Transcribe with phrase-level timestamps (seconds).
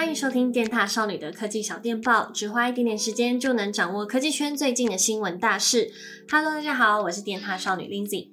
[0.00, 5.92] 欢迎收听电踏少女的科技小电报，只花一点点时间就能掌握科技圈最近的新闻大事。
[6.30, 8.28] Hello，大家好，我是电踏少女 Lindsay。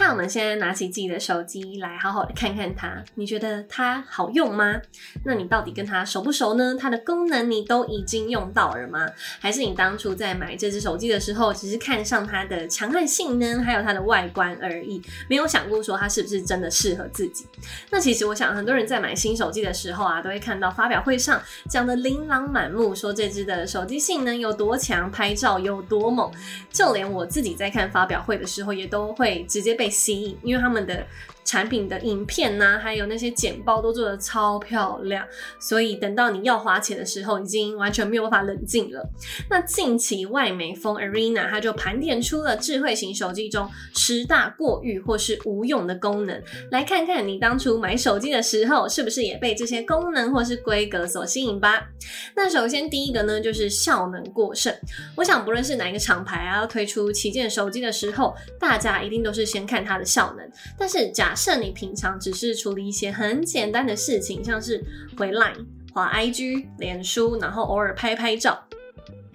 [0.00, 3.00] 那，我们现在拿起自己的手机来，好好的看看它。
[3.14, 4.80] 你觉得它好用吗？
[5.24, 6.74] 那你到底跟它熟不熟呢？
[6.76, 9.06] 它的功能你都已经用到了吗？
[9.38, 17.46] 还是你当初在买这只手机的时候，只是看上它的强悍性能，还有它的外观而已，没有想过说它是不是真的适合自己？
[17.90, 26.28] 那其实我想，很多人在买新手机的时候啊，都会看到发表会上讲的琳琅满目，说这只的手机性能有多强，拍照有多猛，
[26.72, 29.81] 就连我自己在看发表会的时候，也都会直接被。
[29.82, 31.04] 被吸引，因为他们的。
[31.44, 35.26] 产品的影片呐、还有那些简报都做得超漂亮，
[35.58, 39.08] 所以等到你要花钱的时候，已经完全没有办法冷静了。
[39.50, 51.88] 那近期外媒 Phone Arena 它就盘点出了智慧型手机中十大过誉或是无用的功能，来看看你当初买手机的时候，是不是也被这些功能或是规格所吸引吧？
[52.36, 54.74] 那首先第一个呢，就是效能过剩。
[55.16, 64.84] 我想不论是哪一个厂牌啊，推出旗舰手机的时候，大家一定都是先看它的效能，但是假假设你平常只是处理一些很简单的事情，像是
[65.16, 68.62] 回 Line、滑 IG、脸书，然后偶尔拍拍照。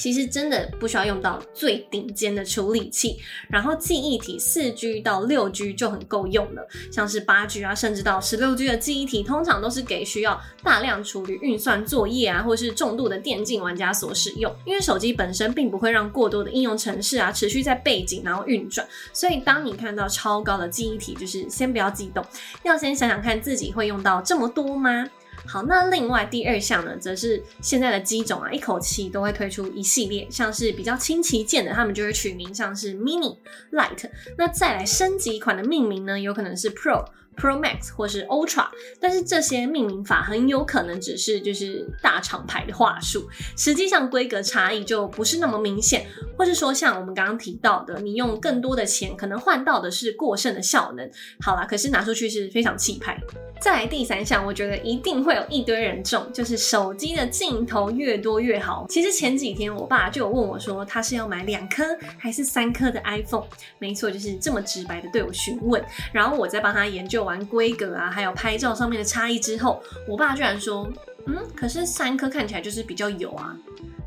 [0.00, 3.18] 其实真的不需要用到最顶尖的处理器，
[3.50, 6.66] 然后记忆体四 G 到六 G 就很够用了。
[6.90, 14.50] 像是八 G 啊，甚至到十六 G 的记忆体，通常都是给需要大量处理运算作业啊，或是重度的电竞玩家所使用。
[14.64, 22.24] 因为手机本身并不会让过多的应用程式啊持续在背景然后运转，所以当你看到超高的记忆体，就是先不要激动，
[22.62, 25.06] 要先想想看自己会用到这么多吗？
[25.46, 33.36] 好，那另外第二项呢，则是现在的机种啊，一口气都会推出一系列，像是比较轻旗舰的，他们就会取名像是 Mini、
[33.72, 37.04] Light，那再来升级款的命名呢，有可能是 Pro。
[37.40, 38.68] Pro Max 或是 Ultra，
[39.00, 46.04] 但是这些命名法很有可能只是就是大厂牌的话术，实际上规格差异就不是那么明显，
[46.36, 51.10] 或是说像我们刚刚提到的，你用更多的钱可能换到的是过剩的效能。
[51.40, 53.18] 好啦，可是拿出去是非常气派。
[53.60, 58.86] 再来第三项，我觉得一定会有一堆人中，就是手机的镜头越多越好。
[58.88, 61.84] 其实前几天我爸就有问我说，他是要买两颗
[62.16, 63.44] 还是三颗的 iPhone？
[63.78, 70.90] 没错，就是这么直白的对我询问，然后我再帮他研究完完规格啊，还有拍照上面的差异之后，我爸居然说，
[71.26, 73.56] 嗯，可是三颗看起来就是比较油啊，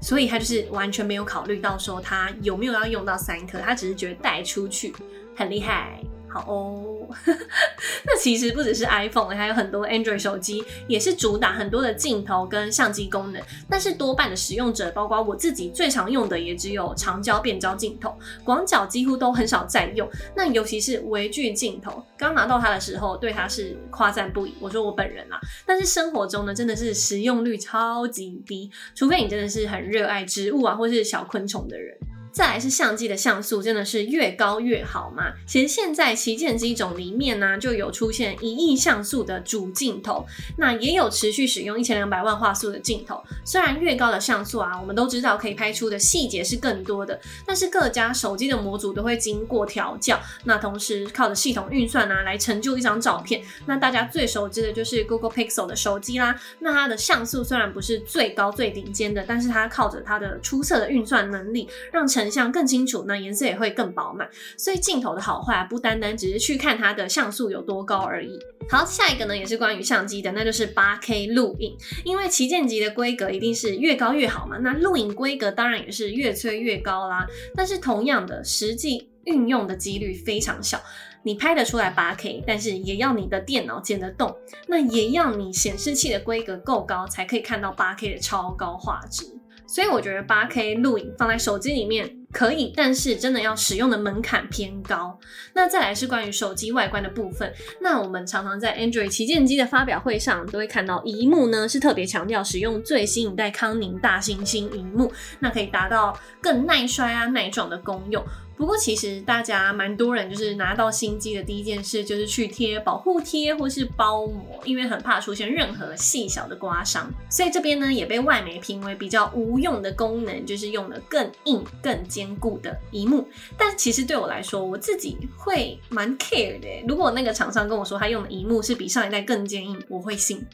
[0.02, 4.94] 所以他就是完全没有考虑到说他有没有要用到三颗，他只是觉得带出去
[5.36, 6.04] 很厉害。
[6.34, 7.08] 好哦，
[8.08, 13.40] 那其实不只是 iPhone，还有很多 Android 手机也是主打很多的镜头跟相机功能，
[13.70, 20.10] 但是多半的使用者，包括我自己最常用的也只有长焦变焦镜头，广角几乎都很少在用。
[20.36, 24.56] 那尤其是微距镜头，刚拿到它的时候，对它是夸赞不已。
[24.60, 31.96] 我说我本人啦，但是生活中呢，真的是使用率超级低，除非你真的是很热爱植物啊，或是小昆虫的人。
[32.34, 35.32] 再来是相机的像素，真的是越高越好嘛？
[35.46, 40.26] 其实现在旗舰机种里面呢、就有出现一亿像素的主镜头，
[40.58, 43.24] 那也有持续使用一千两百万画素的镜头。
[43.46, 53.44] 虽然越高的像素啊，我们都知道可以拍出的细节是更多的，但是各家手机的模组都会经过调教，那同时靠着系统运算啊来成就一张照片。
[53.68, 68.40] 那大家最熟知的就是 Google Pixel 的手机啦，那它的像素虽然不是最高最顶尖的，但是它靠着它的出色的运算能力，让成成像更清楚，那颜色也会更饱满，所以镜头的好坏不单单只是去看它的像素有多高而已。
[68.70, 77.28] 好，下一个呢也是关于相机的，那就是 8K 录影，因为旗舰级的规格一定是越高越好嘛，那录影规格当然也是越吹越高啦。
[77.56, 80.82] 但是同样的，实际运用的几率非常小，
[81.24, 84.34] 你拍得出来 8K，但是也要你的电脑剪得动，
[84.68, 89.26] 那也要你显示器的规格够高，才可以看到 8K 的超高画质。
[89.74, 95.20] 所以我觉得 8K 录影放在手机里面可以，但是真的要使用的门槛偏高。
[95.56, 97.52] 那再来是关于手机外观的部分。
[97.82, 108.24] 那我们常常在 Android 旗舰机的发表会上都会看到，荧幕呢是特别强调使用最新一代康宁大猩猩荧幕，那可以达到更耐摔啊耐撞的功用。
[108.56, 117.12] 不过，其实大家蛮多人就是拿到新机的第一件事就是去贴保护贴或是包膜，因为很怕出现任何细小的刮伤。
[117.30, 123.28] 所以这边呢也被外媒评为比较无用的功能，就是用了更硬、更坚固的萤幕。
[123.58, 126.68] 但其实对我来说，我自己会蛮 care 的。
[126.88, 130.46] 如果那个厂商跟我说他用的萤幕是比上一代更坚硬，我会信，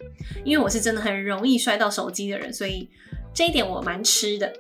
[0.44, 2.90] 因为我是真的很容易摔到手机的人，所以
[3.34, 4.52] 这一点我蛮吃的。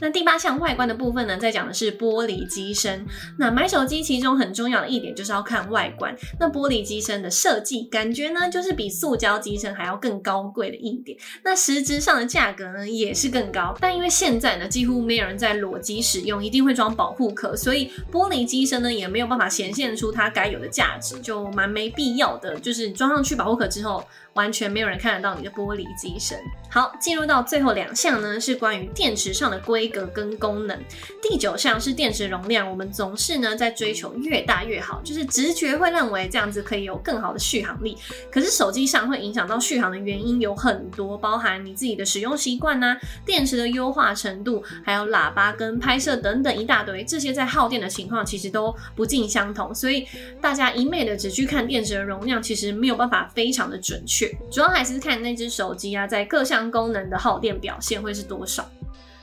[0.00, 3.04] 那第八项外观的部分呢，在讲的是玻璃机身。
[3.38, 6.16] 那买手机其中很重要的一点就是要看外观。
[6.40, 11.16] 那玻璃机身的设计，感觉呢就是比塑胶机身还要更高贵的一点。
[11.44, 13.76] 那实质上的价格呢也是更高。
[13.80, 22.58] 但因为现在呢几乎没有人在裸机使用，一定会装保护壳，所以玻璃机身呢也没有办法显现出它该有的价值，就蛮没必要的。
[22.58, 24.02] 就是装上去保护壳之后，
[24.34, 26.38] 完全没有人看得到你的玻璃机身。
[26.70, 30.78] 好，进入到最后两项呢，是关于电池上的规格跟功能。
[31.20, 37.98] 第九项是电池容量，我们总是呢在追求越大越好，就是直觉会认为这样子可以有更好的续航力。
[38.30, 42.96] 可是手机上会影响到续航的原因有很多，包含你自己的使用习惯呐、
[43.26, 49.74] 电池的优化程度，还有喇叭跟拍摄等等一大堆，这些在耗电的情况其实都不尽相同。
[49.74, 50.06] 所以
[50.40, 54.21] 大家一昧的只去看电池的容量，其实没有办法非常的准确。
[54.50, 58.68] 主要还是看那只手机啊，在各项功能的耗电表现会是多少。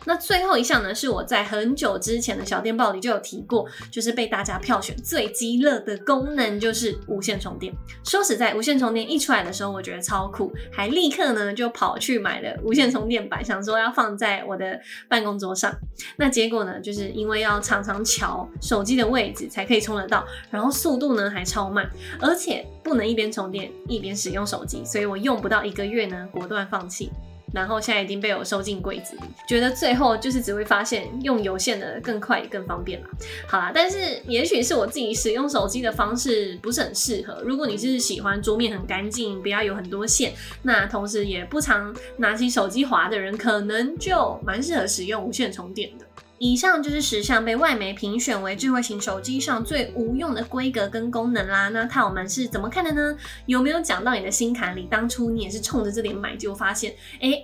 [0.06, 7.74] 那最后一项呢，是我在很久之前的小电报里就有提过，就是被大家票选最鸡肋的功能，就是无线充电。
[8.04, 15.72] 说实在，无线充电一出来的时候，我觉得超酷，还立刻呢就跑去买了无线充电板，想说要放在我的办公桌上。
[16.18, 27.12] 那结果呢，就是因为要常常调手机的位置才可以充得到，然后速度呢还超慢，而且不能一边充电一边使用手机，所以我用不到一个月呢，果断放弃。
[27.54, 33.07] 然后现在已经被我收进柜子里，觉得最后就是只会发现用有线的更快也更方便了。
[33.48, 37.42] 好啦，但是也许是我自己使用手机的方式不是很适合。
[37.44, 46.06] 如果你是喜欢桌面很干净，不要有很多线，那同时也不常拿起手机滑的人，可能就蛮适合使用无线充电的。
[46.39, 51.69] 以上就是十项被外媒评选为智慧型手机上最无用的规格跟功能啦。
[51.69, 53.15] 那看我们是怎么看的呢？
[53.45, 54.88] 有没有讲到你的心坎里？
[54.89, 57.44] 当初你也是冲着这点买，结果发现，哎、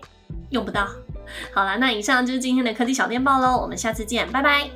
[0.50, 0.88] 用不到。
[1.54, 3.58] 好啦，那以上就是今天的科技小电报喽。
[3.58, 4.70] 我们下次见，拜拜。